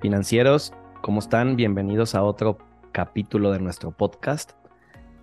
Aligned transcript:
Financieros, 0.00 0.72
¿cómo 1.02 1.18
están? 1.18 1.56
Bienvenidos 1.56 2.14
a 2.14 2.22
otro 2.22 2.58
capítulo 2.92 3.52
de 3.52 3.60
nuestro 3.60 3.90
podcast. 3.90 4.52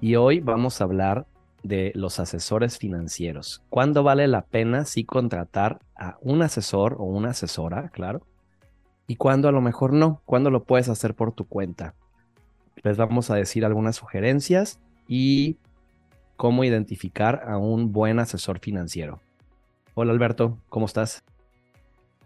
Y 0.01 0.15
hoy 0.15 0.39
vamos 0.39 0.79
a 0.79 0.83
hablar 0.83 1.25
de 1.63 1.91
los 1.95 2.19
asesores 2.19 2.77
financieros. 2.77 3.63
¿Cuándo 3.69 4.03
vale 4.03 4.27
la 4.27 4.43
pena 4.43 4.85
sí 4.85 5.03
contratar 5.03 5.79
a 5.95 6.17
un 6.21 6.41
asesor 6.41 6.95
o 6.99 7.05
una 7.05 7.31
asesora, 7.31 7.89
claro? 7.89 8.21
Y 9.07 9.15
cuándo 9.15 9.49
a 9.49 9.51
lo 9.51 9.61
mejor 9.61 9.93
no, 9.93 10.21
cuándo 10.25 10.51
lo 10.51 10.63
puedes 10.63 10.89
hacer 10.89 11.15
por 11.15 11.31
tu 11.31 11.45
cuenta. 11.45 11.95
Les 12.83 12.97
vamos 12.97 13.31
a 13.31 13.35
decir 13.35 13.65
algunas 13.65 13.95
sugerencias 13.95 14.79
y 15.07 15.57
cómo 16.35 16.63
identificar 16.63 17.43
a 17.47 17.57
un 17.57 17.91
buen 17.91 18.19
asesor 18.19 18.59
financiero. 18.59 19.19
Hola 19.95 20.11
Alberto, 20.11 20.59
¿cómo 20.69 20.85
estás? 20.85 21.23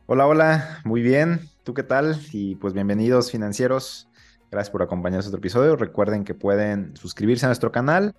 Hola, 0.08 0.28
hola, 0.28 0.82
muy 0.84 1.02
bien. 1.02 1.40
¿Tú 1.64 1.74
qué 1.74 1.84
tal? 1.84 2.20
Y 2.34 2.56
pues 2.56 2.74
bienvenidos 2.74 3.32
financieros. 3.32 4.10
Gracias 4.52 4.70
por 4.70 4.82
acompañarnos 4.82 5.26
en 5.26 5.30
otro 5.30 5.40
episodio. 5.40 5.78
Recuerden 5.78 6.26
que 6.26 6.34
pueden 6.34 6.98
suscribirse 6.98 7.46
a 7.46 7.50
nuestro 7.50 7.72
canal, 7.72 8.14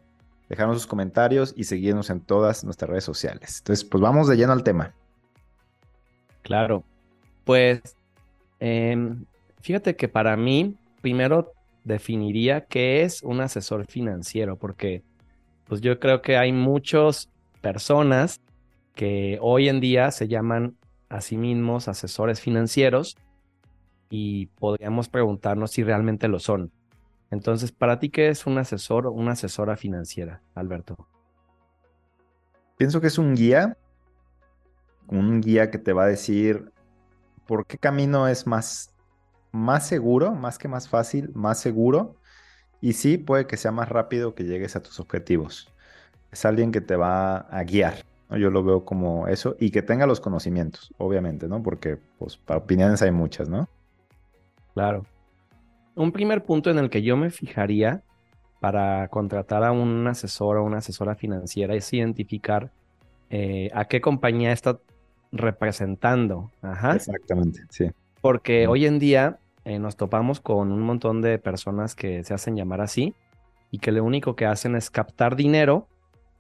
dejarnos 0.49 0.79
sus 0.79 0.87
comentarios 0.87 1.53
y 1.55 1.65
seguirnos 1.65 2.09
en 2.09 2.21
todas 2.21 2.65
nuestras 2.65 2.89
redes 2.89 3.05
sociales. 3.05 3.59
Entonces, 3.59 3.85
pues 3.85 4.01
vamos 4.01 4.29
de 4.29 4.39
lleno 4.39 4.53
al 4.53 4.65
tema. 4.65 4.95
Claro. 6.41 6.83
Pues 7.45 7.83
em, 8.59 9.27
fíjate 9.61 9.97
que 9.97 10.09
para 10.09 10.35
mí, 10.39 10.79
primero 11.03 11.53
definiría 11.85 12.65
qué 12.67 13.03
es 13.03 13.23
un 13.23 13.41
asesor 13.41 13.87
financiero, 13.87 14.57
porque 14.57 15.03
pues 15.65 15.81
yo 15.81 15.99
creo 15.99 16.23
que 16.23 16.37
hay 16.37 16.53
muchas 16.53 17.31
personas 17.61 18.41
que 18.95 19.39
hoy 19.41 19.69
en 19.69 19.81
día 19.81 20.11
se 20.11 20.29
llaman 20.29 20.77
a 21.09 21.21
sí 21.21 21.37
mismos 21.37 21.89
asesores 21.89 22.41
financieros 22.41 23.17
y 24.11 24.47
podríamos 24.47 25.09
preguntarnos 25.09 25.71
si 25.71 25.83
realmente 25.83 26.29
lo 26.29 26.39
son. 26.39 26.71
Entonces, 27.31 27.73
¿para 27.73 27.99
ti 27.99 28.11
qué 28.11 28.29
es 28.29 28.47
un 28.47 28.59
asesor 28.59 29.07
o 29.07 29.13
una 29.13 29.33
asesora 29.33 29.77
financiera, 29.77 30.43
Alberto? 30.55 31.09
Pienso 32.77 33.01
que 33.01 33.07
es 33.07 33.17
un 33.17 33.35
guía, 33.35 33.79
un 35.07 35.41
guía 35.41 35.71
que 35.71 35.79
te 35.79 35.95
va 35.95 36.05
a 36.05 36.09
decir 36.09 36.71
por 37.47 37.67
qué 37.67 37.79
camino 37.79 38.29
es 38.29 38.47
más, 38.47 38.93
más 39.53 39.87
seguro, 39.87 40.33
más 40.33 40.59
que 40.59 40.69
más 40.69 40.89
fácil, 40.89 41.31
más 41.35 41.61
seguro. 41.61 42.17
Y 42.81 42.95
sí, 42.95 43.19
puede 43.19 43.47
que 43.47 43.57
sea 43.57 43.71
más 43.71 43.89
rápido 43.89 44.35
que 44.35 44.45
llegues 44.45 44.75
a 44.75 44.83
tus 44.83 44.99
objetivos. 44.99 45.73
Es 46.33 46.45
alguien 46.45 46.73
que 46.73 46.81
te 46.81 46.97
va 46.97 47.37
a 47.37 47.63
guiar. 47.63 48.05
Yo 48.31 48.51
lo 48.51 48.65
veo 48.65 48.85
como 48.85 49.29
eso 49.29 49.57
y 49.61 49.71
que 49.71 49.83
tenga 49.83 50.07
los 50.07 50.21
conocimientos, 50.21 50.93
obviamente, 50.97 51.49
¿no? 51.49 51.63
Porque 51.63 51.99
pues 52.19 52.39
para 52.39 52.59
opiniones 52.59 53.03
hay 53.03 53.11
muchas, 53.11 53.49
¿no? 53.49 53.69
Claro. 54.73 55.05
Un 55.95 56.13
primer 56.13 56.43
punto 56.43 56.71
en 56.71 56.79
el 56.79 56.89
que 56.89 57.03
yo 57.03 57.17
me 57.19 57.31
fijaría 57.31 58.03
para 58.59 59.09
contratar 59.09 59.65
a 59.65 59.73
un 59.73 60.07
asesor 60.07 60.57
o 60.57 60.65
una 60.65 60.79
asesora 60.79 61.15
financiera 61.15 61.75
es 61.75 61.93
identificar 61.93 62.73
eh, 63.29 63.69
a 63.75 63.85
qué 63.85 64.01
compañía 64.01 64.53
está 64.53 64.81
representando. 65.31 66.51
Ajá. 66.63 66.97
Exactamente, 66.97 67.61
sí. 67.69 67.91
Porque 68.23 68.67
hoy 68.67 68.87
en 68.87 68.99
día 68.99 69.41
eh, 69.65 69.79
nos 69.79 69.97
topamos 69.97 70.41
con 70.41 70.73
un 70.73 70.81
montón 70.81 71.23
de 71.23 71.39
personas 71.39 71.95
que 71.95 72.25
se 72.25 72.35
hacen 72.35 72.57
llamar 72.57 72.81
así 72.81 73.15
y 73.71 73.79
que 73.79 73.93
lo 73.93 74.05
único 74.05 74.35
que 74.35 74.47
hacen 74.47 74.75
es 74.75 74.91
captar 74.91 75.37
dinero 75.37 75.89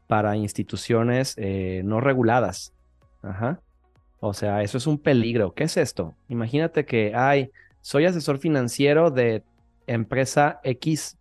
para 0.06 0.36
instituciones 0.36 1.34
eh, 1.38 1.82
no 1.84 2.00
reguladas. 2.00 2.74
Ajá. 3.22 3.60
O 4.20 4.34
sea, 4.34 4.62
eso 4.62 4.78
es 4.78 4.86
un 4.86 4.98
peligro. 4.98 5.54
¿Qué 5.54 5.64
es 5.64 5.76
esto? 5.76 6.14
Imagínate 6.28 6.84
que, 6.84 7.12
ay, 7.14 7.50
soy 7.80 8.04
asesor 8.04 8.38
financiero 8.38 9.10
de 9.10 9.42
empresa 9.86 10.60
X 10.62 11.16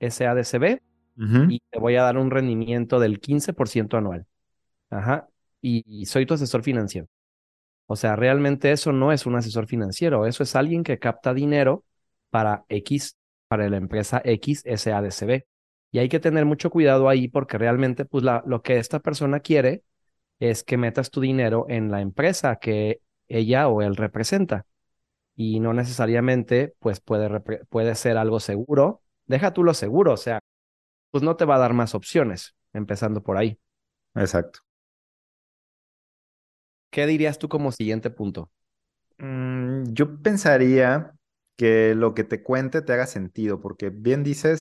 SADCB 0.00 0.80
y 1.48 1.62
te 1.70 1.78
voy 1.78 1.96
a 1.96 2.02
dar 2.02 2.18
un 2.18 2.30
rendimiento 2.30 3.00
del 3.00 3.20
15% 3.20 3.96
anual. 3.96 4.26
Ajá. 4.90 5.28
y 5.60 6.06
soy 6.06 6.26
tu 6.26 6.34
asesor 6.34 6.62
financiero. 6.62 7.08
O 7.86 7.96
sea, 7.96 8.16
realmente 8.16 8.72
eso 8.72 8.92
no 8.92 9.12
es 9.12 9.26
un 9.26 9.36
asesor 9.36 9.66
financiero, 9.66 10.26
eso 10.26 10.42
es 10.42 10.56
alguien 10.56 10.82
que 10.82 10.98
capta 10.98 11.34
dinero 11.34 11.84
para 12.30 12.64
X, 12.68 13.16
para 13.48 13.68
la 13.68 13.76
empresa 13.76 14.20
X 14.24 14.62
SADCB. 14.66 15.46
Y 15.92 15.98
hay 16.00 16.08
que 16.08 16.20
tener 16.20 16.44
mucho 16.44 16.70
cuidado 16.70 17.08
ahí 17.08 17.28
porque 17.28 17.58
realmente 17.58 18.04
pues 18.04 18.24
lo 18.24 18.62
que 18.62 18.78
esta 18.78 19.00
persona 19.00 19.40
quiere 19.40 19.82
es 20.40 20.64
que 20.64 20.76
metas 20.76 21.10
tu 21.10 21.20
dinero 21.20 21.66
en 21.68 21.90
la 21.90 22.00
empresa 22.00 22.56
que 22.56 23.00
ella 23.28 23.68
o 23.68 23.82
él 23.82 23.96
representa. 23.96 24.66
Y 25.36 25.60
no 25.60 25.72
necesariamente 25.72 26.74
pues 26.80 27.00
puede, 27.00 27.40
puede 27.68 27.94
ser 27.94 28.16
algo 28.16 28.40
seguro. 28.40 29.02
Deja 29.26 29.52
tú 29.52 29.64
lo 29.64 29.74
seguro, 29.74 30.12
o 30.12 30.16
sea, 30.16 30.40
pues 31.10 31.22
no 31.22 31.36
te 31.36 31.44
va 31.44 31.56
a 31.56 31.60
dar 31.60 31.72
más 31.72 31.94
opciones, 31.94 32.54
empezando 32.72 33.22
por 33.22 33.36
ahí. 33.36 33.58
Exacto. 34.14 34.65
¿Qué 36.90 37.06
dirías 37.06 37.38
tú 37.38 37.48
como 37.48 37.72
siguiente 37.72 38.10
punto? 38.10 38.50
Mm, 39.18 39.84
yo 39.92 40.22
pensaría 40.22 41.12
que 41.56 41.94
lo 41.94 42.14
que 42.14 42.24
te 42.24 42.42
cuente 42.42 42.82
te 42.82 42.92
haga 42.92 43.06
sentido, 43.06 43.60
porque 43.60 43.90
bien 43.90 44.22
dices, 44.24 44.58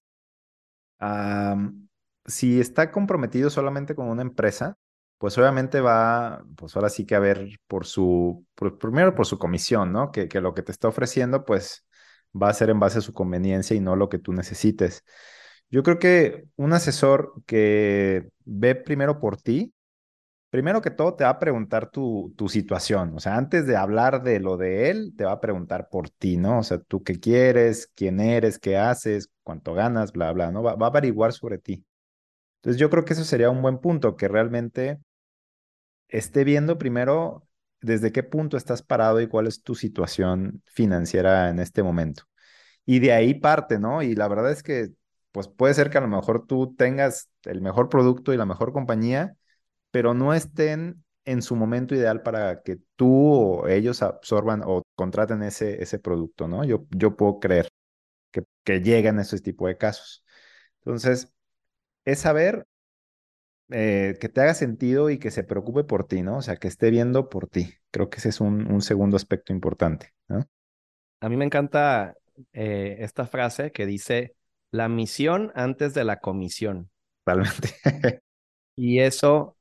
si 2.25 2.59
está 2.59 2.91
comprometido 2.91 3.49
solamente 3.49 3.95
con 3.95 4.07
una 4.09 4.21
empresa, 4.21 4.77
pues 5.17 5.37
obviamente 5.37 5.81
va, 5.81 6.43
pues 6.57 6.75
ahora 6.75 6.89
sí 6.89 7.05
que 7.05 7.15
a 7.15 7.19
ver 7.19 7.47
por 7.67 7.85
su, 7.85 8.45
primero 8.79 9.15
por 9.15 9.25
su 9.25 9.37
comisión, 9.39 9.91
¿no? 9.93 10.11
Que, 10.11 10.27
que 10.27 10.41
lo 10.41 10.53
que 10.53 10.63
te 10.63 10.71
está 10.71 10.87
ofreciendo, 10.87 11.45
pues 11.45 11.85
va 12.39 12.49
a 12.49 12.53
ser 12.53 12.69
en 12.69 12.79
base 12.79 12.99
a 12.99 13.01
su 13.01 13.13
conveniencia 13.13 13.75
y 13.75 13.79
no 13.79 13.95
lo 13.95 14.09
que 14.09 14.19
tú 14.19 14.33
necesites. 14.33 15.03
Yo 15.71 15.83
creo 15.83 15.99
que 15.99 16.45
un 16.57 16.73
asesor 16.73 17.33
que 17.47 18.29
ve 18.45 18.75
primero 18.75 19.19
por 19.21 19.37
ti, 19.37 19.74
primero 20.55 20.81
que 20.81 20.89
todo 20.89 21.15
te 21.15 21.25
va 21.25 21.31
a 21.31 21.39
preguntar 21.39 21.89
tu, 21.91 22.33
tu, 22.37 22.47
situación. 22.47 23.13
O 23.13 23.19
sea, 23.19 23.35
antes 23.35 23.67
de 23.67 23.75
hablar 23.75 24.23
de 24.23 24.39
lo 24.39 24.55
de 24.55 24.89
él, 24.89 25.13
te 25.17 25.25
va 25.25 25.33
a 25.33 25.41
preguntar 25.41 25.89
por 25.89 26.09
ti, 26.09 26.37
¿no? 26.37 26.59
O 26.59 26.63
sea, 26.63 26.79
tú 26.79 27.03
qué 27.03 27.19
quieres, 27.19 27.91
quién 27.93 28.21
eres, 28.21 28.57
qué 28.57 28.77
haces, 28.77 29.29
cuánto 29.43 29.73
ganas, 29.73 30.13
bla, 30.13 30.31
bla, 30.31 30.51
¿no? 30.51 30.63
Va, 30.63 30.71
a 30.79 30.87
averiguar 30.87 31.33
sobre 31.33 31.57
ti. 31.57 31.85
Entonces 32.57 32.79
yo 32.79 32.89
creo 32.89 33.03
que 33.03 33.13
eso 33.13 33.25
sería 33.25 33.49
un 33.49 33.61
buen 33.61 33.79
punto, 33.79 34.15
que 34.15 34.29
realmente 34.29 34.99
esté 36.07 36.45
viendo 36.45 36.77
primero 36.77 37.45
desde 37.81 38.13
qué 38.13 38.23
punto 38.23 38.55
estás 38.55 38.81
parado 38.81 39.19
y 39.19 39.27
cuál 39.27 39.47
es 39.47 39.61
tu 39.61 39.75
situación 39.75 40.63
financiera 40.65 41.49
en 41.49 41.59
este 41.59 41.83
momento. 41.83 42.23
Y 42.85 42.99
de 42.99 43.11
ahí 43.13 43.33
parte, 43.33 43.77
¿no? 43.79 44.03
Y 44.03 44.15
la 44.15 44.29
verdad 44.29 44.51
es 44.51 44.63
que, 44.63 44.91
pues 45.33 45.49
puede 45.49 45.73
ser 45.73 45.89
que 45.89 45.97
a 45.97 46.01
lo 46.01 46.07
mejor 46.07 46.47
tú 46.47 46.73
tengas 46.77 47.29
el 47.43 47.61
mejor 47.61 47.89
producto 47.89 48.33
y 48.33 48.37
la 48.37 48.45
mejor 48.45 48.71
compañía, 48.73 49.35
pero 49.95 50.13
no 50.13 50.33
estén 50.33 51.05
en 51.23 51.41
su 51.41 51.55
momento 51.55 51.95
ideal 51.95 52.21
para 52.21 52.63
que 52.63 52.79
tú 52.97 53.31
o 53.31 53.67
ellos 53.69 54.03
absorban 54.03 54.61
o 54.65 54.83
contraten 54.93 55.41
ese, 55.41 55.81
ese 55.81 55.99
producto, 55.99 56.49
¿no? 56.49 56.65
Yo, 56.65 56.85
yo 56.89 57.15
puedo 57.15 57.39
creer 57.39 57.69
que, 58.29 58.43
que 58.65 58.81
llegan 58.81 59.19
a 59.19 59.21
ese 59.21 59.39
tipo 59.39 59.69
de 59.69 59.77
casos. 59.77 60.21
Entonces, 60.79 61.33
es 62.03 62.19
saber 62.19 62.67
eh, 63.69 64.17
que 64.19 64.27
te 64.27 64.41
haga 64.41 64.53
sentido 64.53 65.09
y 65.09 65.17
que 65.17 65.31
se 65.31 65.45
preocupe 65.45 65.85
por 65.85 66.05
ti, 66.05 66.23
¿no? 66.23 66.39
O 66.39 66.41
sea, 66.41 66.57
que 66.57 66.67
esté 66.67 66.89
viendo 66.89 67.29
por 67.29 67.47
ti. 67.47 67.75
Creo 67.89 68.09
que 68.09 68.17
ese 68.17 68.27
es 68.27 68.41
un, 68.41 68.81
segundo 68.81 69.15
aspecto 69.15 69.53
importante, 69.53 70.13
¿no? 70.27 70.45
A 71.21 71.29
mí 71.29 71.37
me 71.37 71.45
encanta 71.45 72.15
eh, 72.51 72.97
esta 72.99 73.27
frase 73.27 73.71
que 73.71 73.85
dice, 73.85 74.35
la 74.71 74.89
misión 74.89 75.53
antes 75.55 75.93
de 75.93 76.03
la 76.03 76.19
comisión. 76.19 76.91
Totalmente. 77.23 77.69
y 78.75 78.99
eso 78.99 79.54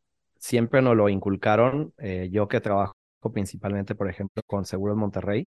siempre 0.44 0.82
nos 0.82 0.94
lo 0.94 1.08
inculcaron. 1.08 1.94
Eh, 1.99 2.29
yo 2.31 2.49
que 2.49 2.61
trabajo 2.61 2.94
principalmente, 3.32 3.94
por 3.94 4.11
ejemplo, 4.11 4.43
con 4.46 4.67
Seguros 4.67 4.96
Monterrey, 4.96 5.46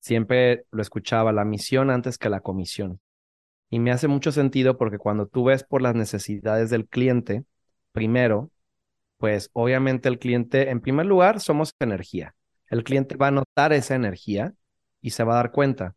siempre 0.00 0.66
lo 0.70 0.82
escuchaba, 0.82 1.32
la 1.32 1.46
misión 1.46 1.90
antes 1.90 2.18
que 2.18 2.28
la 2.28 2.40
comisión. 2.40 3.00
Y 3.70 3.78
me 3.78 3.92
hace 3.92 4.06
mucho 4.06 4.32
sentido 4.32 4.76
porque 4.76 4.98
cuando 4.98 5.26
tú 5.26 5.44
ves 5.44 5.64
por 5.64 5.80
las 5.80 5.94
necesidades 5.94 6.68
del 6.68 6.86
cliente, 6.86 7.44
primero, 7.92 8.50
pues 9.16 9.48
obviamente 9.54 10.10
el 10.10 10.18
cliente, 10.18 10.68
en 10.70 10.82
primer 10.82 11.06
lugar, 11.06 11.40
somos 11.40 11.72
energía. 11.80 12.34
El 12.68 12.84
cliente 12.84 13.16
va 13.16 13.28
a 13.28 13.30
notar 13.30 13.72
esa 13.72 13.94
energía 13.94 14.52
y 15.00 15.10
se 15.10 15.24
va 15.24 15.32
a 15.32 15.36
dar 15.36 15.52
cuenta. 15.52 15.96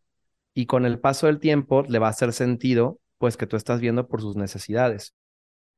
Y 0.54 0.68
con 0.68 0.86
el 0.86 1.00
paso 1.00 1.28
del 1.28 1.40
tiempo 1.40 1.84
le 1.84 2.00
va 2.00 2.08
a 2.08 2.12
hacer 2.12 2.32
sentido, 2.32 3.02
pues 3.18 3.36
que 3.36 3.46
tú 3.46 3.58
estás 3.58 3.82
viendo 3.82 4.08
por 4.08 4.22
sus 4.22 4.38
necesidades. 4.38 5.14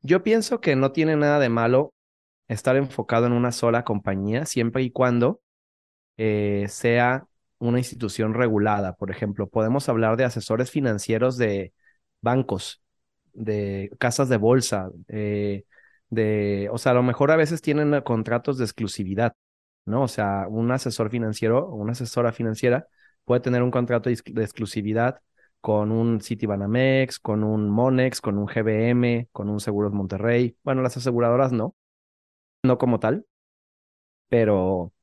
Yo 0.02 0.22
pienso 0.22 0.62
que 0.62 0.76
no 0.76 0.92
tiene 0.92 1.16
nada 1.16 1.40
de 1.40 1.50
malo 1.50 1.94
estar 2.54 2.76
enfocado 2.76 3.28
en 3.28 3.34
una 3.34 3.52
sola 3.52 3.84
compañía, 3.84 4.46
siempre 4.46 4.84
y 4.84 4.92
cuando 4.92 5.42
eh, 6.18 6.66
sea 6.70 7.28
una 7.60 7.80
institución 7.80 8.34
regulada. 8.34 8.96
Por 8.96 9.12
ejemplo, 9.12 9.50
podemos 9.50 9.90
hablar 9.90 10.18
de 10.18 10.26
asesores 10.26 10.72
financieros 10.72 11.38
de 11.38 11.74
bancos, 12.22 12.82
de 13.34 13.92
casas 14.00 14.30
de 14.30 14.38
bolsa, 14.38 14.90
eh, 15.08 15.66
de, 16.10 16.70
o 16.72 16.78
sea, 16.78 16.92
a 16.94 16.96
lo 16.96 17.04
mejor 17.04 17.32
a 17.32 17.38
veces 17.38 17.62
tienen 17.62 17.94
eh, 17.94 18.04
contratos 18.04 18.58
de 18.58 18.66
exclusividad, 18.66 19.34
¿no? 19.86 20.04
O 20.04 20.08
sea, 20.08 20.48
un 20.50 20.72
asesor 20.72 21.10
financiero 21.10 21.60
o 21.68 21.76
una 21.76 21.94
asesora 21.94 22.32
financiera 22.34 22.88
puede 23.26 23.42
tener 23.42 23.64
un 23.64 23.72
contrato 23.72 24.10
de, 24.10 24.16
exclusividad 24.44 25.22
con 25.62 25.92
un 25.92 26.22
Citibanamex, 26.22 27.20
con 27.20 27.44
un 27.44 27.70
Monex, 27.70 28.22
con 28.22 28.38
un 28.38 28.48
GBM, 28.48 29.30
con 29.32 29.50
un 29.50 29.60
Seguros 29.60 29.94
Monterrey. 29.94 30.58
Bueno, 30.64 30.82
las 30.82 30.98
aseguradoras 30.98 31.52
no, 31.52 31.76
no 32.64 32.78
como 32.78 33.00
tal, 33.00 33.26
pero, 34.30 34.94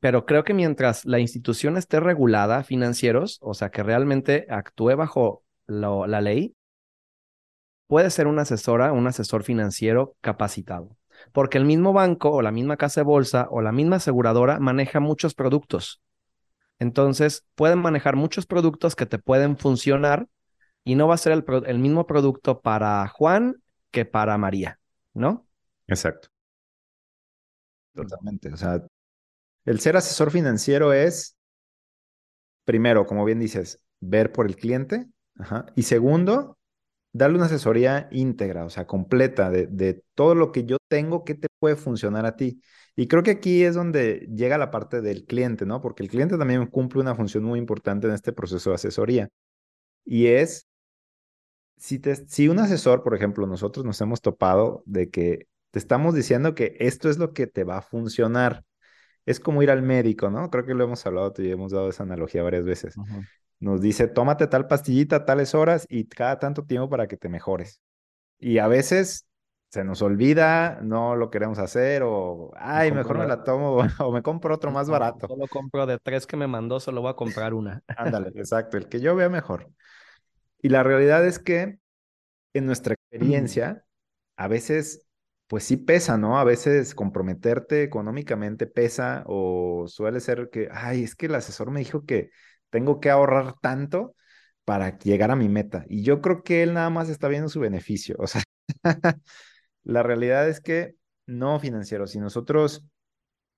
pero 0.00 0.26
creo 0.26 0.44
que 0.44 0.54
mientras 0.54 1.04
la 1.04 1.20
institución 1.20 1.76
esté 1.76 2.00
regulada, 2.00 2.64
financieros, 2.64 3.38
o 3.42 3.54
sea, 3.54 3.70
que 3.70 3.82
realmente 3.82 4.46
actúe 4.50 4.96
bajo 4.96 5.44
la 5.66 6.20
ley, 6.20 6.54
puede 7.86 8.10
ser 8.10 8.26
una 8.26 8.42
asesora, 8.42 8.92
un 8.92 9.06
asesor 9.06 9.44
financiero 9.44 10.16
capacitado. 10.20 10.96
Porque 11.32 11.58
el 11.58 11.64
mismo 11.64 11.92
banco 11.92 12.30
o 12.30 12.42
la 12.42 12.50
misma 12.50 12.76
casa 12.76 13.00
de 13.00 13.04
bolsa 13.04 13.46
o 13.50 13.60
la 13.60 13.70
misma 13.70 13.96
aseguradora 13.96 14.58
maneja 14.58 14.98
muchos 14.98 15.34
productos. 15.34 16.00
Entonces, 16.78 17.46
pueden 17.54 17.78
manejar 17.78 18.16
muchos 18.16 18.46
productos 18.46 18.96
que 18.96 19.06
te 19.06 19.18
pueden 19.18 19.56
funcionar 19.56 20.26
y 20.84 20.96
no 20.96 21.06
va 21.06 21.14
a 21.14 21.18
ser 21.18 21.32
el, 21.32 21.44
el 21.66 21.78
mismo 21.78 22.06
producto 22.06 22.60
para 22.60 23.06
Juan 23.08 23.62
que 23.92 24.04
para 24.04 24.36
María, 24.38 24.80
¿no? 25.14 25.46
Exacto. 25.86 26.31
Totalmente. 27.94 28.52
O 28.52 28.56
sea, 28.56 28.84
el 29.64 29.80
ser 29.80 29.96
asesor 29.96 30.30
financiero 30.30 30.92
es, 30.92 31.36
primero, 32.64 33.06
como 33.06 33.24
bien 33.24 33.38
dices, 33.40 33.80
ver 34.00 34.32
por 34.32 34.46
el 34.46 34.56
cliente. 34.56 35.06
Y 35.76 35.82
segundo, 35.82 36.58
darle 37.12 37.36
una 37.36 37.46
asesoría 37.46 38.08
íntegra, 38.10 38.64
o 38.64 38.70
sea, 38.70 38.86
completa 38.86 39.50
de, 39.50 40.02
todo 40.14 40.34
lo 40.34 40.52
que 40.52 40.64
yo 40.64 40.78
tengo 40.88 41.24
que 41.24 41.34
te 41.34 41.48
puede 41.58 41.76
funcionar 41.76 42.26
a 42.26 42.36
ti. 42.36 42.60
Y 42.96 43.08
creo 43.08 43.22
que 43.22 43.30
aquí 43.32 43.64
es 43.64 43.74
donde 43.74 44.28
llega 44.34 44.58
la 44.58 44.70
parte 44.70 45.00
del 45.00 45.24
cliente, 45.24 45.64
¿no? 45.64 45.80
Porque 45.80 46.02
el 46.02 46.10
cliente 46.10 46.36
también 46.36 46.66
cumple 46.66 47.00
una 47.00 47.14
función 47.14 47.44
muy 47.44 47.58
importante 47.58 48.06
en 48.06 48.12
este 48.14 48.32
proceso 48.32 48.70
de 48.70 48.76
asesoría. 48.76 49.28
Y 50.04 50.26
es, 50.26 50.66
si, 51.76 51.98
te, 51.98 52.14
si 52.28 52.48
un 52.48 52.58
asesor, 52.58 53.02
por 53.02 53.14
ejemplo, 53.14 53.46
nosotros 53.46 53.84
nos 53.84 54.00
hemos 54.00 54.20
topado 54.20 54.82
de 54.86 55.10
que 55.10 55.46
te 55.72 55.80
estamos 55.80 56.14
diciendo 56.14 56.54
que 56.54 56.76
esto 56.78 57.10
es 57.10 57.18
lo 57.18 57.32
que 57.32 57.48
te 57.48 57.64
va 57.64 57.78
a 57.78 57.82
funcionar. 57.82 58.62
Es 59.26 59.40
como 59.40 59.62
ir 59.64 59.70
al 59.72 59.82
médico, 59.82 60.30
¿no? 60.30 60.50
Creo 60.50 60.64
que 60.64 60.74
lo 60.74 60.84
hemos 60.84 61.04
hablado 61.04 61.32
y 61.38 61.50
hemos 61.50 61.72
dado 61.72 61.88
esa 61.88 62.04
analogía 62.04 62.44
varias 62.44 62.64
veces 62.64 62.94
nos 63.62 63.80
dice, 63.80 64.08
tómate 64.08 64.48
tal 64.48 64.66
pastillita 64.66 65.24
tales 65.24 65.54
horas 65.54 65.86
y 65.88 66.06
cada 66.06 66.40
tanto 66.40 66.64
tiempo 66.64 66.90
para 66.90 67.06
que 67.06 67.16
te 67.16 67.28
mejores. 67.28 67.80
Y 68.40 68.58
a 68.58 68.66
veces 68.66 69.28
se 69.68 69.84
nos 69.84 70.02
olvida, 70.02 70.80
no 70.82 71.14
lo 71.14 71.30
queremos 71.30 71.60
hacer 71.60 72.02
o, 72.04 72.50
ay, 72.56 72.90
mejor 72.90 73.18
me 73.18 73.26
la 73.26 73.44
tomo 73.44 73.76
o 74.00 74.12
me 74.12 74.20
compro 74.20 74.56
otro 74.56 74.72
más 74.72 74.90
barato. 74.90 75.28
Solo 75.28 75.46
compro 75.46 75.86
de 75.86 75.98
tres 76.00 76.26
que 76.26 76.36
me 76.36 76.48
mandó, 76.48 76.80
solo 76.80 77.02
voy 77.02 77.10
a 77.10 77.14
comprar 77.14 77.54
una. 77.54 77.82
Ándale, 77.96 78.30
exacto, 78.34 78.76
el 78.76 78.88
que 78.88 79.00
yo 79.00 79.14
vea 79.14 79.28
mejor. 79.28 79.70
Y 80.60 80.68
la 80.68 80.82
realidad 80.82 81.24
es 81.24 81.38
que 81.38 81.78
en 82.54 82.66
nuestra 82.66 82.94
experiencia, 82.94 83.84
a 84.36 84.48
veces, 84.48 85.06
pues 85.52 85.64
sí 85.64 85.76
pesa, 85.76 86.16
¿no? 86.16 86.38
A 86.38 86.44
veces 86.44 86.94
comprometerte 86.94 87.82
económicamente 87.82 88.66
pesa 88.66 89.22
o 89.26 89.84
suele 89.86 90.20
ser 90.20 90.48
que, 90.50 90.70
ay, 90.72 91.04
es 91.04 91.14
que 91.14 91.26
el 91.26 91.34
asesor 91.34 91.70
me 91.70 91.80
dijo 91.80 92.06
que 92.06 92.30
tengo 92.70 93.00
que 93.00 93.10
ahorrar 93.10 93.56
tanto 93.60 94.16
para 94.64 94.98
llegar 94.98 95.30
a 95.30 95.36
mi 95.36 95.50
meta. 95.50 95.84
Y 95.90 96.04
yo 96.04 96.22
creo 96.22 96.42
que 96.42 96.62
él 96.62 96.72
nada 96.72 96.88
más 96.88 97.10
está 97.10 97.28
viendo 97.28 97.50
su 97.50 97.60
beneficio. 97.60 98.16
O 98.18 98.26
sea, 98.26 98.42
la 99.84 100.02
realidad 100.02 100.48
es 100.48 100.62
que 100.62 100.94
no 101.26 101.60
financiero. 101.60 102.06
Si 102.06 102.18
nosotros, 102.18 102.82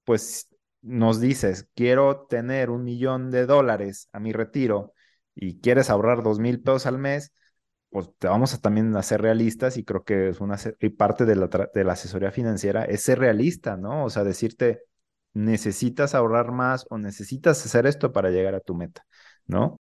pues, 0.04 0.48
nos 0.82 1.20
dices, 1.20 1.68
quiero 1.76 2.26
tener 2.28 2.70
un 2.70 2.82
millón 2.82 3.30
de 3.30 3.46
dólares 3.46 4.08
a 4.12 4.18
mi 4.18 4.32
retiro 4.32 4.94
y 5.36 5.60
quieres 5.60 5.90
ahorrar 5.90 6.24
dos 6.24 6.40
mil 6.40 6.60
pesos 6.60 6.86
al 6.86 6.98
mes, 6.98 7.32
pues 7.94 8.10
te 8.18 8.26
vamos 8.26 8.52
a 8.54 8.58
también 8.60 8.96
a 8.96 9.04
ser 9.04 9.22
realistas 9.22 9.76
y 9.76 9.84
creo 9.84 10.02
que 10.02 10.30
es 10.30 10.40
una 10.40 10.56
parte 10.98 11.24
de 11.26 11.36
la, 11.36 11.46
de 11.72 11.84
la 11.84 11.92
asesoría 11.92 12.32
financiera 12.32 12.84
es 12.84 13.02
ser 13.02 13.20
realista, 13.20 13.76
¿no? 13.76 14.04
O 14.04 14.10
sea, 14.10 14.24
decirte, 14.24 14.82
necesitas 15.32 16.12
ahorrar 16.16 16.50
más 16.50 16.86
o 16.90 16.98
necesitas 16.98 17.64
hacer 17.64 17.86
esto 17.86 18.12
para 18.12 18.30
llegar 18.30 18.56
a 18.56 18.60
tu 18.60 18.74
meta, 18.74 19.06
¿no? 19.46 19.76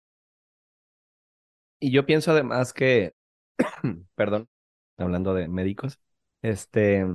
Y 1.80 1.90
yo 1.90 2.04
pienso 2.04 2.32
además 2.32 2.74
que, 2.74 3.14
perdón, 4.14 4.48
hablando 4.98 5.32
de 5.34 5.48
médicos, 5.48 5.98
este, 6.42 7.06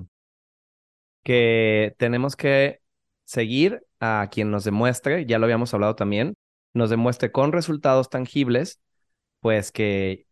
que 1.24 1.96
tenemos 1.98 2.36
que 2.36 2.82
seguir 3.26 3.84
a 4.00 4.30
quien 4.32 4.52
nos 4.52 4.64
demuestre, 4.64 5.26
ya 5.26 5.40
lo 5.40 5.46
habíamos 5.46 5.74
hablado 5.74 5.96
también, 5.96 6.36
nos 6.74 6.90
demuestre 6.90 7.32
con 7.32 7.52
resultados 7.52 8.10
tangibles, 8.10 8.80
pues 9.42 9.72
que 9.72 10.27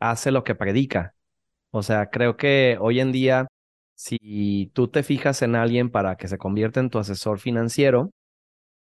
hace 0.00 0.30
lo 0.32 0.44
que 0.44 0.54
predica. 0.56 1.14
O 1.70 1.82
sea, 1.82 2.10
creo 2.10 2.36
que 2.36 2.78
hoy 2.80 3.00
en 3.00 3.12
día 3.12 3.48
si 4.00 4.70
tú 4.74 4.88
te 4.88 5.02
fijas 5.02 5.42
en 5.42 5.54
alguien 5.56 5.90
para 5.90 6.16
que 6.16 6.26
se 6.26 6.38
convierta 6.38 6.80
en 6.80 6.88
tu 6.88 6.98
asesor 6.98 7.38
financiero, 7.38 8.12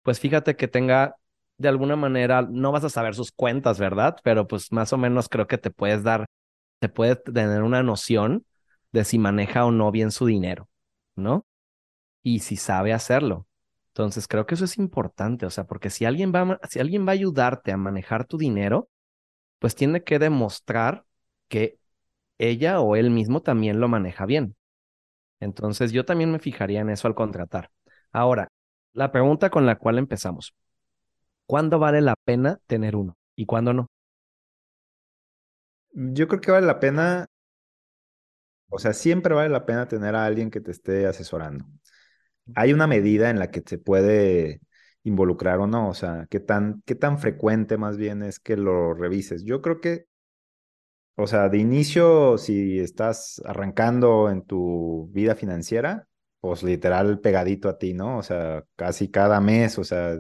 pues 0.04 0.20
fíjate 0.20 0.56
que 0.56 0.68
tenga 0.68 1.16
de 1.58 1.70
alguna 1.70 1.96
manera, 1.96 2.44
no 2.44 2.72
vas 2.72 2.84
a 2.84 2.90
saber 2.90 3.16
sus 3.16 3.32
cuentas, 3.32 3.80
¿verdad? 3.80 4.18
Pero 4.24 4.48
pues 4.48 4.72
más 4.72 4.94
o 4.94 4.98
menos 4.98 5.28
creo 5.30 5.48
que 5.48 5.58
te 5.58 5.72
puedes 5.72 6.04
dar, 6.04 6.28
te 6.80 6.90
puedes 6.90 7.24
tener 7.24 7.64
una 7.64 7.84
noción 7.84 8.46
de 8.92 9.06
si 9.06 9.18
maneja 9.20 9.66
o 9.66 9.72
no 9.72 9.92
bien 9.92 10.12
su 10.12 10.28
dinero, 10.28 10.70
¿no? 11.16 11.46
Y 12.24 12.40
si 12.40 12.58
sabe 12.58 12.94
hacerlo. 12.94 13.48
Entonces 13.90 14.28
creo 14.28 14.46
que 14.46 14.56
eso 14.56 14.66
es 14.66 14.78
importante, 14.78 15.46
o 15.48 15.50
sea, 15.50 15.66
porque 15.66 15.90
si 15.90 16.06
alguien 16.06 16.32
va, 16.34 16.60
si 16.70 16.80
alguien 16.80 17.08
va 17.08 17.12
a 17.12 17.14
ayudarte 17.14 17.72
a 17.72 17.78
manejar 17.78 18.26
tu 18.26 18.38
dinero, 18.38 18.90
pues 19.60 19.76
tiene 19.76 20.04
que 20.04 20.20
demostrar 20.20 21.07
que 21.48 21.80
ella 22.40 22.82
o 22.82 22.96
él 22.96 23.12
mismo 23.12 23.42
también 23.42 23.80
lo 23.80 23.88
maneja 23.90 24.26
bien. 24.26 24.56
Entonces 25.40 25.92
yo 25.92 26.06
también 26.06 26.32
me 26.32 26.40
fijaría 26.40 26.82
en 26.82 26.90
eso 26.90 27.08
al 27.08 27.16
contratar. 27.16 27.72
Ahora, 28.12 28.50
la 28.94 29.12
pregunta 29.12 29.50
con 29.50 29.66
la 29.66 29.78
cual 29.78 29.98
empezamos. 30.00 30.54
¿Cuándo 31.48 31.80
vale 31.80 32.02
la 32.02 32.16
pena 32.26 32.60
tener 32.68 32.96
uno 32.96 33.18
y 33.36 33.46
cuándo 33.46 33.74
no? 33.74 33.88
Yo 36.16 36.28
creo 36.30 36.40
que 36.42 36.52
vale 36.52 36.66
la 36.66 36.80
pena, 36.80 37.28
o 38.70 38.80
sea, 38.80 38.94
siempre 38.94 39.34
vale 39.34 39.50
la 39.50 39.66
pena 39.66 39.88
tener 39.88 40.16
a 40.16 40.26
alguien 40.26 40.52
que 40.52 40.62
te 40.62 40.72
esté 40.72 41.08
asesorando. 41.08 41.66
Hay 42.56 42.74
una 42.74 42.88
medida 42.88 43.32
en 43.32 43.40
la 43.40 43.52
que 43.52 43.64
se 43.66 43.80
puede 43.80 44.62
involucrar 45.04 45.60
o 45.60 45.68
no, 45.68 45.90
o 45.90 45.96
sea, 45.96 46.28
qué 46.32 46.42
tan, 46.42 46.84
qué 46.88 46.96
tan 46.96 47.20
frecuente 47.20 47.78
más 47.78 47.98
bien 47.98 48.24
es 48.24 48.40
que 48.42 48.58
lo 48.58 48.96
revises. 48.96 49.46
Yo 49.46 49.64
creo 49.64 49.82
que 49.82 50.07
o 51.18 51.28
sea, 51.28 51.50
de 51.50 51.58
inicio, 51.58 52.38
si 52.38 52.80
estás 52.80 53.42
arrancando 53.46 54.30
en 54.30 54.44
tu 54.44 55.10
vida 55.12 55.36
financiera, 55.36 56.08
pues 56.40 56.62
literal 56.64 57.20
pegadito 57.20 57.70
a 57.70 57.78
ti, 57.80 57.94
¿no? 57.94 58.20
O 58.20 58.24
sea, 58.24 58.64
casi 58.76 59.10
cada 59.10 59.42
mes, 59.42 59.80
o 59.80 59.84
sea, 59.84 60.20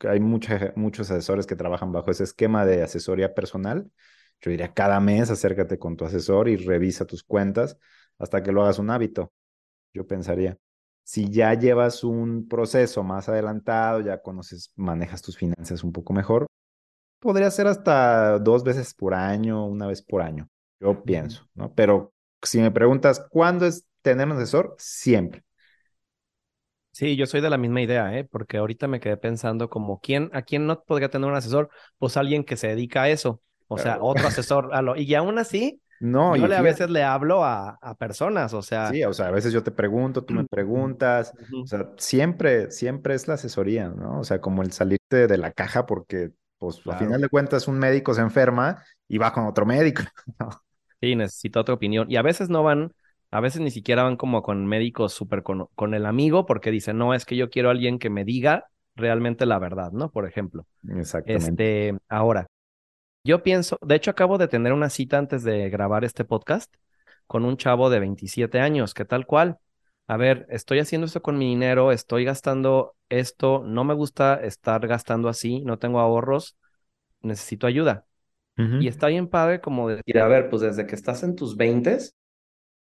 hay 0.00 0.20
muchos 0.20 1.10
asesores 1.10 1.46
que 1.46 1.56
trabajan 1.56 1.92
bajo 1.92 2.10
ese 2.10 2.24
esquema 2.24 2.64
de 2.66 2.82
asesoría 2.82 3.34
personal. 3.34 3.90
Yo 4.40 4.50
diría, 4.50 4.72
cada 4.74 5.00
mes 5.00 5.30
acércate 5.30 5.78
con 5.78 5.96
tu 5.96 6.04
asesor 6.06 6.48
y 6.48 6.56
revisa 6.56 7.04
tus 7.06 7.22
cuentas 7.22 7.78
hasta 8.18 8.42
que 8.42 8.52
lo 8.52 8.62
hagas 8.62 8.78
un 8.78 8.90
hábito. 8.90 9.32
Yo 9.94 10.06
pensaría. 10.06 10.58
Si 11.04 11.30
ya 11.30 11.54
llevas 11.54 12.04
un 12.04 12.48
proceso 12.48 13.02
más 13.04 13.28
adelantado, 13.28 14.00
ya 14.00 14.22
conoces, 14.22 14.72
manejas 14.76 15.22
tus 15.22 15.36
finanzas 15.36 15.84
un 15.84 15.92
poco 15.92 16.12
mejor, 16.14 16.46
podría 17.22 17.50
ser 17.50 17.68
hasta 17.68 18.38
dos 18.40 18.64
veces 18.64 18.92
por 18.92 19.14
año, 19.14 19.64
una 19.64 19.86
vez 19.86 20.02
por 20.02 20.20
año, 20.20 20.48
yo 20.80 21.02
pienso, 21.04 21.48
¿no? 21.54 21.72
Pero 21.72 22.12
si 22.42 22.60
me 22.60 22.72
preguntas, 22.72 23.24
¿cuándo 23.30 23.64
es 23.64 23.86
tener 24.02 24.26
un 24.26 24.32
asesor? 24.32 24.74
Siempre. 24.76 25.44
Sí, 26.90 27.16
yo 27.16 27.24
soy 27.24 27.40
de 27.40 27.48
la 27.48 27.56
misma 27.56 27.80
idea, 27.80 28.18
¿eh? 28.18 28.24
Porque 28.24 28.58
ahorita 28.58 28.88
me 28.88 29.00
quedé 29.00 29.16
pensando 29.16 29.70
como, 29.70 30.00
¿quién, 30.00 30.30
¿a 30.34 30.42
quién 30.42 30.66
no 30.66 30.82
podría 30.82 31.08
tener 31.08 31.30
un 31.30 31.36
asesor? 31.36 31.70
Pues 31.96 32.18
alguien 32.18 32.44
que 32.44 32.56
se 32.56 32.68
dedica 32.68 33.04
a 33.04 33.08
eso. 33.08 33.40
O 33.68 33.78
sea, 33.78 33.98
otro 34.00 34.26
asesor. 34.28 34.74
A 34.74 34.82
lo... 34.82 34.96
Y 34.96 35.14
aún 35.14 35.38
así, 35.38 35.80
no, 36.00 36.34
yo 36.34 36.52
a 36.52 36.60
veces 36.60 36.90
le 36.90 37.04
hablo 37.04 37.44
a, 37.44 37.78
a, 37.80 37.94
personas, 37.94 38.52
o 38.52 38.60
sea. 38.60 38.90
Sí, 38.90 39.04
o 39.04 39.12
sea, 39.12 39.28
a 39.28 39.30
veces 39.30 39.52
yo 39.52 39.62
te 39.62 39.70
pregunto, 39.70 40.24
tú 40.24 40.34
me 40.34 40.44
preguntas. 40.44 41.32
O 41.62 41.66
sea, 41.66 41.92
siempre, 41.96 42.72
siempre 42.72 43.14
es 43.14 43.28
la 43.28 43.34
asesoría, 43.34 43.88
¿no? 43.88 44.18
O 44.18 44.24
sea, 44.24 44.40
como 44.40 44.62
el 44.62 44.72
salirte 44.72 45.28
de 45.28 45.38
la 45.38 45.52
caja 45.52 45.86
porque 45.86 46.32
pues 46.62 46.80
al 46.86 46.96
final 46.96 47.20
de 47.20 47.28
cuentas 47.28 47.66
un 47.66 47.76
médico 47.76 48.14
se 48.14 48.20
enferma 48.20 48.84
y 49.08 49.18
va 49.18 49.32
con 49.32 49.46
otro 49.46 49.66
médico. 49.66 50.02
sí, 51.00 51.16
necesita 51.16 51.58
otra 51.58 51.74
opinión. 51.74 52.08
Y 52.08 52.16
a 52.16 52.22
veces 52.22 52.50
no 52.50 52.62
van, 52.62 52.92
a 53.32 53.40
veces 53.40 53.60
ni 53.60 53.72
siquiera 53.72 54.04
van 54.04 54.16
como 54.16 54.42
con 54.42 54.64
médicos 54.66 55.12
súper 55.12 55.42
con, 55.42 55.66
con, 55.74 55.92
el 55.94 56.06
amigo 56.06 56.46
porque 56.46 56.70
dicen, 56.70 56.98
no, 56.98 57.14
es 57.14 57.24
que 57.24 57.36
yo 57.36 57.50
quiero 57.50 57.68
a 57.68 57.72
alguien 57.72 57.98
que 57.98 58.10
me 58.10 58.24
diga 58.24 58.66
realmente 58.94 59.44
la 59.44 59.58
verdad, 59.58 59.90
¿no? 59.90 60.12
Por 60.12 60.24
ejemplo. 60.24 60.64
Exactamente. 60.88 61.88
Este, 61.88 61.98
ahora, 62.08 62.46
Yo 63.24 63.42
pienso, 63.42 63.76
de 63.82 63.96
hecho 63.96 64.12
acabo 64.12 64.38
de 64.38 64.46
tener 64.46 64.72
una 64.72 64.88
cita 64.88 65.18
antes 65.18 65.42
de 65.42 65.68
grabar 65.68 66.04
este 66.04 66.24
podcast 66.24 66.72
con 67.26 67.44
un 67.44 67.56
chavo 67.56 67.90
de 67.90 67.98
27 67.98 68.60
años, 68.60 68.94
que 68.94 69.04
tal 69.04 69.26
cual. 69.26 69.58
A 70.12 70.18
ver, 70.18 70.44
estoy 70.50 70.78
haciendo 70.78 71.06
esto 71.06 71.22
con 71.22 71.38
mi 71.38 71.46
dinero, 71.46 71.90
estoy 71.90 72.26
gastando 72.26 72.94
esto, 73.08 73.62
no 73.64 73.82
me 73.82 73.94
gusta 73.94 74.34
estar 74.44 74.86
gastando 74.86 75.30
así, 75.30 75.62
no 75.62 75.78
tengo 75.78 76.00
ahorros, 76.00 76.58
necesito 77.22 77.66
ayuda. 77.66 78.06
Y 78.78 78.88
está 78.88 79.06
bien 79.06 79.26
padre 79.26 79.62
como 79.62 79.88
decir, 79.88 80.18
a 80.18 80.28
ver, 80.28 80.50
pues 80.50 80.60
desde 80.60 80.86
que 80.86 80.96
estás 80.96 81.22
en 81.22 81.34
tus 81.34 81.56
20, 81.56 81.96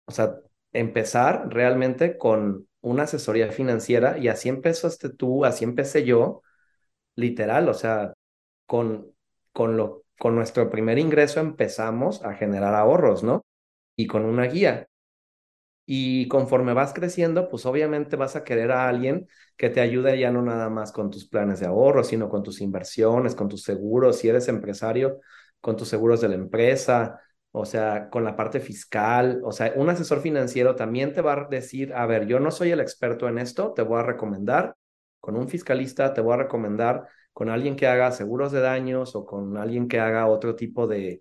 o 0.06 0.12
sea, 0.12 0.36
empezar 0.72 1.48
realmente 1.50 2.16
con 2.16 2.66
una 2.80 3.02
asesoría 3.02 3.52
financiera 3.52 4.16
y 4.16 4.28
así 4.28 4.48
empezaste 4.48 5.10
tú, 5.10 5.44
así 5.44 5.64
empecé 5.64 6.06
yo, 6.06 6.40
literal, 7.16 7.68
o 7.68 7.74
sea, 7.74 8.14
con, 8.66 9.12
con, 9.52 9.76
lo, 9.76 10.04
con 10.18 10.36
nuestro 10.36 10.70
primer 10.70 10.98
ingreso 10.98 11.40
empezamos 11.40 12.24
a 12.24 12.34
generar 12.34 12.74
ahorros, 12.74 13.22
¿no? 13.22 13.42
Y 13.96 14.06
con 14.06 14.24
una 14.24 14.44
guía. 14.46 14.86
Y 15.92 16.28
conforme 16.28 16.72
vas 16.72 16.92
creciendo, 16.92 17.48
pues 17.48 17.66
obviamente 17.66 18.14
vas 18.14 18.36
a 18.36 18.44
querer 18.44 18.70
a 18.70 18.88
alguien 18.88 19.26
que 19.56 19.70
te 19.70 19.80
ayude 19.80 20.16
ya 20.20 20.30
no 20.30 20.40
nada 20.40 20.70
más 20.70 20.92
con 20.92 21.10
tus 21.10 21.26
planes 21.28 21.58
de 21.58 21.66
ahorro, 21.66 22.04
sino 22.04 22.28
con 22.28 22.44
tus 22.44 22.60
inversiones, 22.60 23.34
con 23.34 23.48
tus 23.48 23.64
seguros, 23.64 24.16
si 24.18 24.28
eres 24.28 24.46
empresario, 24.46 25.18
con 25.60 25.74
tus 25.74 25.88
seguros 25.88 26.20
de 26.20 26.28
la 26.28 26.36
empresa, 26.36 27.20
o 27.50 27.64
sea, 27.64 28.08
con 28.08 28.22
la 28.22 28.36
parte 28.36 28.60
fiscal, 28.60 29.40
o 29.44 29.50
sea, 29.50 29.72
un 29.74 29.90
asesor 29.90 30.20
financiero 30.20 30.76
también 30.76 31.12
te 31.12 31.22
va 31.22 31.32
a 31.32 31.48
decir, 31.50 31.92
a 31.92 32.06
ver, 32.06 32.26
yo 32.28 32.38
no 32.38 32.52
soy 32.52 32.70
el 32.70 32.78
experto 32.78 33.28
en 33.28 33.38
esto, 33.38 33.72
te 33.72 33.82
voy 33.82 33.98
a 33.98 34.04
recomendar 34.04 34.76
con 35.18 35.36
un 35.36 35.48
fiscalista, 35.48 36.14
te 36.14 36.20
voy 36.20 36.34
a 36.34 36.36
recomendar 36.36 37.08
con 37.32 37.48
alguien 37.48 37.74
que 37.74 37.88
haga 37.88 38.12
seguros 38.12 38.52
de 38.52 38.60
daños 38.60 39.16
o 39.16 39.26
con 39.26 39.56
alguien 39.56 39.88
que 39.88 39.98
haga 39.98 40.28
otro 40.28 40.54
tipo 40.54 40.86
de, 40.86 41.20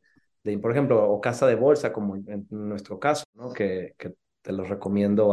por 0.62 0.72
ejemplo, 0.72 1.10
o 1.10 1.20
casa 1.20 1.48
de 1.48 1.56
bolsa, 1.56 1.92
como 1.92 2.16
en 2.18 2.46
nuestro 2.52 3.00
caso, 3.00 3.26
¿no? 3.34 3.52
Que 3.52 3.96
te 4.50 4.54
los 4.54 4.68
recomiendo, 4.68 5.32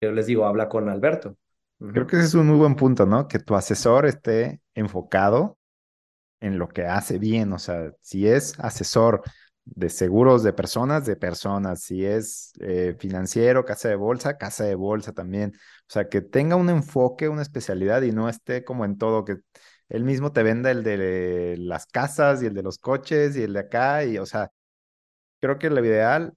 yo 0.00 0.12
les 0.12 0.24
digo, 0.24 0.46
habla 0.46 0.70
con 0.70 0.88
Alberto. 0.88 1.36
Creo 1.78 2.06
que 2.06 2.16
ese 2.16 2.24
es 2.24 2.34
un 2.34 2.46
muy 2.46 2.56
buen 2.56 2.74
punto, 2.74 3.04
¿no? 3.04 3.28
Que 3.28 3.38
tu 3.38 3.54
asesor 3.54 4.06
esté 4.06 4.62
enfocado 4.74 5.58
en 6.40 6.58
lo 6.58 6.66
que 6.66 6.86
hace 6.86 7.18
bien, 7.18 7.52
o 7.52 7.58
sea, 7.58 7.92
si 8.00 8.26
es 8.26 8.58
asesor 8.58 9.20
de 9.66 9.90
seguros 9.90 10.42
de 10.42 10.54
personas, 10.54 11.04
de 11.04 11.16
personas. 11.16 11.82
Si 11.82 12.02
es 12.06 12.52
eh, 12.60 12.96
financiero, 12.98 13.66
casa 13.66 13.90
de 13.90 13.96
bolsa, 13.96 14.38
casa 14.38 14.64
de 14.64 14.74
bolsa 14.74 15.12
también. 15.12 15.52
O 15.54 15.92
sea, 15.92 16.08
que 16.08 16.22
tenga 16.22 16.56
un 16.56 16.70
enfoque, 16.70 17.28
una 17.28 17.42
especialidad 17.42 18.00
y 18.00 18.10
no 18.10 18.30
esté 18.30 18.64
como 18.64 18.86
en 18.86 18.96
todo, 18.96 19.26
que 19.26 19.36
él 19.90 20.04
mismo 20.04 20.32
te 20.32 20.42
venda 20.42 20.70
el 20.70 20.82
de 20.82 21.56
las 21.58 21.84
casas 21.84 22.42
y 22.42 22.46
el 22.46 22.54
de 22.54 22.62
los 22.62 22.78
coches 22.78 23.36
y 23.36 23.42
el 23.42 23.52
de 23.52 23.60
acá. 23.60 24.02
Y, 24.06 24.16
o 24.16 24.24
sea, 24.24 24.50
creo 25.40 25.58
que 25.58 25.70
lo 25.70 25.84
ideal, 25.84 26.34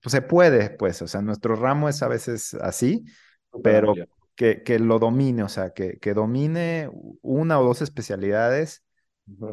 pues 0.00 0.12
se 0.12 0.22
puede, 0.22 0.70
pues, 0.70 1.02
o 1.02 1.08
sea, 1.08 1.22
nuestro 1.22 1.56
ramo 1.56 1.88
es 1.88 2.02
a 2.02 2.08
veces 2.08 2.54
así, 2.54 3.04
pero 3.60 4.02
que, 4.34 4.62
que 4.62 4.78
lo 4.78 4.98
domine, 4.98 5.42
o 5.42 5.48
sea, 5.48 5.70
que, 5.72 5.98
que 5.98 6.14
domine 6.14 6.90
una 7.22 7.60
o 7.60 7.64
dos 7.64 7.82
especialidades 7.82 8.84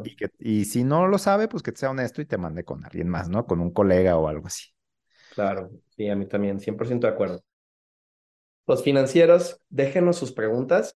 y, 0.02 0.16
que, 0.16 0.30
y 0.38 0.66
si 0.66 0.84
no 0.84 1.08
lo 1.08 1.18
sabe, 1.18 1.48
pues 1.48 1.62
que 1.62 1.72
sea 1.76 1.90
honesto 1.90 2.22
y 2.22 2.26
te 2.26 2.38
mande 2.38 2.64
con 2.64 2.84
alguien 2.84 3.08
más, 3.08 3.28
¿no? 3.28 3.46
Con 3.46 3.60
un 3.60 3.72
colega 3.72 4.16
o 4.18 4.28
algo 4.28 4.46
así. 4.48 4.66
Claro, 5.28 5.70
sí, 5.96 6.08
a 6.08 6.14
mí 6.16 6.26
también, 6.26 6.60
100% 6.60 7.06
de 7.08 7.12
acuerdo. 7.14 7.42
Los 8.66 8.82
financieros, 8.84 9.60
déjenos 9.68 10.16
sus 10.16 10.32
preguntas. 10.32 10.96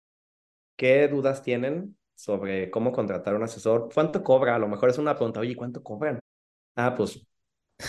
¿Qué 0.76 1.08
dudas 1.08 1.42
tienen 1.42 1.96
sobre 2.14 2.70
cómo 2.70 2.92
contratar 2.92 3.34
un 3.36 3.44
asesor? 3.44 3.90
¿Cuánto 3.94 4.22
cobra? 4.24 4.56
A 4.56 4.58
lo 4.58 4.68
mejor 4.68 4.90
es 4.90 4.98
una 4.98 5.16
pregunta, 5.16 5.40
oye, 5.40 5.56
¿cuánto 5.56 5.82
cobran? 5.82 6.20
Ah, 6.76 6.94
pues 6.96 7.26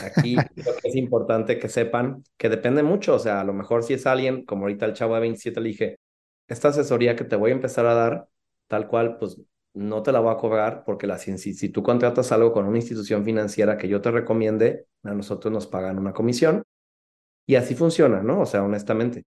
aquí 0.01 0.35
es 0.83 0.95
importante 0.95 1.59
que 1.59 1.69
sepan 1.69 2.23
que 2.37 2.49
depende 2.49 2.83
mucho. 2.83 3.15
O 3.15 3.19
sea, 3.19 3.41
a 3.41 3.43
lo 3.43 3.53
mejor 3.53 3.83
si 3.83 3.93
es 3.93 4.05
alguien, 4.05 4.45
como 4.45 4.63
ahorita 4.63 4.85
el 4.85 4.93
chavo 4.93 5.15
de 5.15 5.21
27 5.21 5.61
le 5.61 5.69
dije, 5.69 5.99
esta 6.47 6.69
asesoría 6.69 7.15
que 7.15 7.23
te 7.23 7.35
voy 7.35 7.51
a 7.51 7.53
empezar 7.53 7.85
a 7.85 7.93
dar, 7.93 8.27
tal 8.67 8.87
cual, 8.87 9.17
pues 9.17 9.39
no 9.73 10.03
te 10.03 10.11
la 10.11 10.19
voy 10.19 10.33
a 10.33 10.37
cobrar 10.37 10.83
porque 10.85 11.07
la, 11.07 11.17
si, 11.17 11.37
si 11.37 11.69
tú 11.69 11.81
contratas 11.83 12.31
algo 12.31 12.51
con 12.53 12.65
una 12.65 12.77
institución 12.77 13.25
financiera 13.25 13.77
que 13.77 13.87
yo 13.87 14.01
te 14.01 14.11
recomiende, 14.11 14.85
a 15.03 15.13
nosotros 15.13 15.51
nos 15.51 15.67
pagan 15.67 15.97
una 15.99 16.13
comisión 16.13 16.63
y 17.45 17.55
así 17.55 17.75
funciona, 17.75 18.21
¿no? 18.23 18.41
O 18.41 18.45
sea, 18.45 18.63
honestamente. 18.63 19.23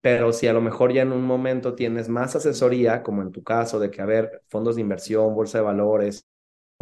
Pero 0.00 0.32
si 0.32 0.48
a 0.48 0.52
lo 0.52 0.60
mejor 0.60 0.92
ya 0.92 1.02
en 1.02 1.12
un 1.12 1.24
momento 1.24 1.74
tienes 1.74 2.08
más 2.08 2.34
asesoría, 2.34 3.02
como 3.02 3.22
en 3.22 3.30
tu 3.32 3.42
caso, 3.44 3.78
de 3.78 3.90
que, 3.90 4.02
a 4.02 4.06
ver, 4.06 4.42
fondos 4.48 4.74
de 4.76 4.82
inversión, 4.82 5.34
bolsa 5.34 5.58
de 5.58 5.64
valores, 5.64 6.26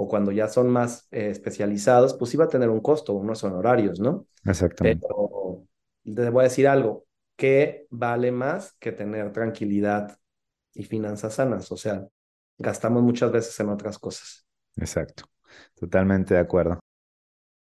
o 0.03 0.09
cuando 0.09 0.33
ya 0.33 0.49
son 0.49 0.71
más 0.71 1.07
eh, 1.11 1.29
especializados, 1.29 2.15
pues 2.15 2.33
iba 2.33 2.47
a 2.47 2.49
tener 2.49 2.71
un 2.71 2.81
costo, 2.81 3.13
unos 3.13 3.45
honorarios, 3.45 4.01
¿no? 4.01 4.27
Exactamente. 4.47 5.07
Pero 5.07 5.67
te 6.03 6.31
voy 6.31 6.41
a 6.41 6.45
decir 6.45 6.67
algo, 6.69 7.05
¿qué 7.37 7.87
vale 7.91 8.33
más 8.33 8.73
que 8.79 8.93
tener 8.93 9.31
tranquilidad 9.31 10.17
y 10.73 10.85
finanzas 10.85 11.35
sanas? 11.35 11.71
O 11.71 11.77
sea, 11.77 12.09
gastamos 12.57 13.03
muchas 13.03 13.31
veces 13.31 13.61
en 13.61 13.69
otras 13.69 13.99
cosas. 13.99 14.47
Exacto, 14.77 15.25
totalmente 15.75 16.33
de 16.33 16.41
acuerdo. 16.41 16.81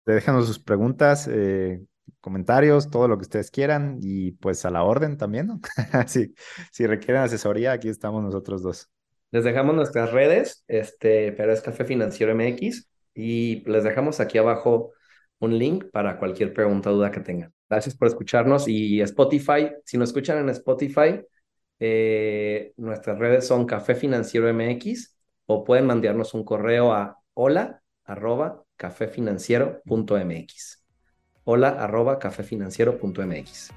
Déjanos 0.06 0.46
sus 0.46 0.58
preguntas, 0.58 1.28
eh, 1.30 1.84
comentarios, 2.22 2.88
todo 2.88 3.06
lo 3.06 3.18
que 3.18 3.24
ustedes 3.24 3.50
quieran 3.50 3.98
y 4.00 4.32
pues 4.32 4.64
a 4.64 4.70
la 4.70 4.82
orden 4.82 5.18
también, 5.18 5.48
¿no? 5.48 5.60
si, 6.06 6.34
si 6.72 6.86
requieren 6.86 7.22
asesoría, 7.22 7.72
aquí 7.72 7.90
estamos 7.90 8.22
nosotros 8.22 8.62
dos. 8.62 8.93
Les 9.34 9.42
dejamos 9.42 9.74
nuestras 9.74 10.12
redes, 10.12 10.62
este, 10.68 11.32
pero 11.32 11.52
es 11.52 11.60
Café 11.60 11.84
Financiero 11.84 12.32
MX 12.36 12.88
y 13.16 13.68
les 13.68 13.82
dejamos 13.82 14.20
aquí 14.20 14.38
abajo 14.38 14.92
un 15.40 15.58
link 15.58 15.86
para 15.90 16.20
cualquier 16.20 16.54
pregunta 16.54 16.92
o 16.92 16.94
duda 16.94 17.10
que 17.10 17.18
tengan. 17.18 17.52
Gracias 17.68 17.96
por 17.96 18.06
escucharnos 18.06 18.68
y 18.68 19.00
Spotify, 19.00 19.72
si 19.84 19.98
nos 19.98 20.10
escuchan 20.10 20.38
en 20.38 20.50
Spotify, 20.50 21.20
eh, 21.80 22.74
nuestras 22.76 23.18
redes 23.18 23.44
son 23.44 23.66
Café 23.66 23.96
Financiero 23.96 24.54
MX 24.54 25.16
o 25.46 25.64
pueden 25.64 25.86
mandarnos 25.86 26.32
un 26.32 26.44
correo 26.44 26.92
a 26.92 27.18
hola 27.34 27.82
arroba 28.04 28.62
cafefinanciero.mx. 28.76 30.84
Hola 31.42 31.70
arroba 31.70 32.20
cafefinanciero.mx. 32.20 33.70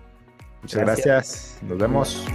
Muchas 0.62 0.82
gracias. 0.84 1.60
Nos 1.64 1.80
vemos. 1.80 2.28